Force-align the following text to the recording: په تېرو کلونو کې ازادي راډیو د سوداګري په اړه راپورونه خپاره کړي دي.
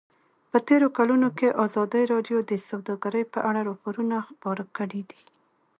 په 0.51 0.57
تېرو 0.67 0.87
کلونو 0.97 1.27
کې 1.37 1.57
ازادي 1.65 2.03
راډیو 2.13 2.39
د 2.49 2.51
سوداګري 2.69 3.23
په 3.33 3.39
اړه 3.49 3.59
راپورونه 3.69 4.15
خپاره 4.29 4.63
کړي 4.77 5.01
دي. 5.09 5.21